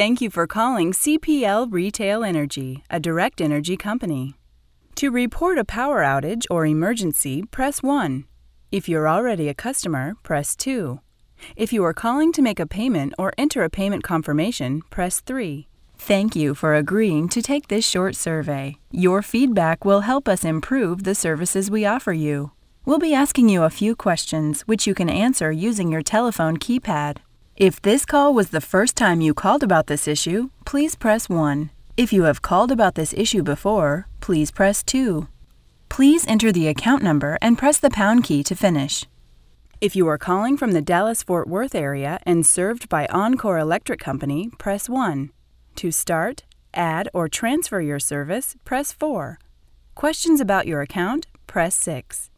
Thank 0.00 0.22
you 0.22 0.30
for 0.30 0.46
calling 0.46 0.92
CPL 0.92 1.70
Retail 1.70 2.24
Energy, 2.24 2.82
a 2.88 2.98
direct 2.98 3.38
energy 3.38 3.76
company. 3.76 4.34
To 4.94 5.10
report 5.10 5.58
a 5.58 5.64
power 5.66 5.98
outage 5.98 6.46
or 6.48 6.64
emergency, 6.64 7.42
press 7.50 7.82
1. 7.82 8.24
If 8.72 8.88
you're 8.88 9.06
already 9.06 9.46
a 9.50 9.52
customer, 9.52 10.14
press 10.22 10.56
2. 10.56 11.00
If 11.54 11.70
you 11.74 11.84
are 11.84 11.92
calling 11.92 12.32
to 12.32 12.40
make 12.40 12.58
a 12.58 12.66
payment 12.66 13.12
or 13.18 13.34
enter 13.36 13.62
a 13.62 13.68
payment 13.68 14.02
confirmation, 14.02 14.80
press 14.88 15.20
3. 15.20 15.68
Thank 15.98 16.34
you 16.34 16.54
for 16.54 16.74
agreeing 16.74 17.28
to 17.28 17.42
take 17.42 17.68
this 17.68 17.86
short 17.86 18.16
survey. 18.16 18.78
Your 18.90 19.20
feedback 19.20 19.84
will 19.84 20.00
help 20.00 20.28
us 20.28 20.46
improve 20.46 21.04
the 21.04 21.14
services 21.14 21.70
we 21.70 21.84
offer 21.84 22.14
you. 22.14 22.52
We'll 22.86 22.98
be 22.98 23.12
asking 23.12 23.50
you 23.50 23.64
a 23.64 23.68
few 23.68 23.94
questions, 23.94 24.62
which 24.62 24.86
you 24.86 24.94
can 24.94 25.10
answer 25.10 25.52
using 25.52 25.92
your 25.92 26.00
telephone 26.00 26.56
keypad. 26.56 27.18
If 27.60 27.82
this 27.82 28.06
call 28.06 28.32
was 28.32 28.48
the 28.48 28.62
first 28.62 28.96
time 28.96 29.20
you 29.20 29.34
called 29.34 29.62
about 29.62 29.86
this 29.86 30.08
issue, 30.08 30.48
please 30.64 30.94
press 30.94 31.28
1. 31.28 31.68
If 31.94 32.10
you 32.10 32.22
have 32.22 32.40
called 32.40 32.72
about 32.72 32.94
this 32.94 33.12
issue 33.12 33.42
before, 33.42 34.06
please 34.22 34.50
press 34.50 34.82
2. 34.82 35.28
Please 35.90 36.26
enter 36.26 36.52
the 36.52 36.68
account 36.68 37.02
number 37.02 37.36
and 37.42 37.58
press 37.58 37.78
the 37.78 37.90
pound 37.90 38.24
key 38.24 38.42
to 38.44 38.56
finish. 38.56 39.04
If 39.78 39.94
you 39.94 40.08
are 40.08 40.16
calling 40.16 40.56
from 40.56 40.72
the 40.72 40.80
Dallas 40.80 41.22
Fort 41.22 41.48
Worth 41.48 41.74
area 41.74 42.18
and 42.22 42.46
served 42.46 42.88
by 42.88 43.06
Oncor 43.08 43.60
Electric 43.60 44.00
Company, 44.00 44.48
press 44.56 44.88
1. 44.88 45.30
To 45.76 45.90
start, 45.90 46.44
add, 46.72 47.10
or 47.12 47.28
transfer 47.28 47.82
your 47.82 47.98
service, 47.98 48.56
press 48.64 48.90
4. 48.90 49.38
Questions 49.94 50.40
about 50.40 50.66
your 50.66 50.80
account, 50.80 51.26
press 51.46 51.74
6. 51.76 52.29